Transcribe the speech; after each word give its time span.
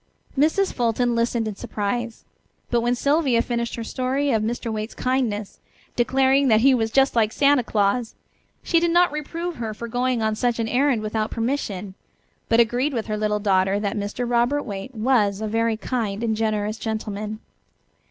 Mrs. 0.35 0.73
Fulton 0.73 1.13
listened 1.13 1.47
in 1.47 1.55
surprise. 1.55 2.25
But 2.71 2.81
when 2.81 2.95
Sylvia 2.95 3.43
finished 3.43 3.75
her 3.75 3.83
story 3.83 4.31
of 4.31 4.41
Mr. 4.41 4.73
Waite's 4.73 4.95
kindness, 4.95 5.59
declaring 5.95 6.47
that 6.47 6.61
he 6.61 6.73
was 6.73 6.89
just 6.89 7.15
like 7.15 7.31
Santa 7.31 7.63
Claus, 7.63 8.15
she 8.63 8.79
did 8.79 8.89
not 8.89 9.11
reprove 9.11 9.57
her 9.57 9.75
for 9.75 9.87
going 9.87 10.23
on 10.23 10.33
such 10.33 10.57
an 10.57 10.67
errand 10.67 11.03
without 11.03 11.29
permission, 11.29 11.93
but 12.49 12.59
agreed 12.59 12.95
with 12.95 13.05
her 13.05 13.15
little 13.17 13.37
daughter 13.39 13.79
that 13.79 13.95
Mr. 13.95 14.27
Robert 14.27 14.63
Waite 14.63 14.95
was 14.95 15.39
a 15.39 15.47
very 15.47 15.77
kind 15.77 16.23
and 16.23 16.35
generous 16.35 16.79
gentleman. 16.79 17.39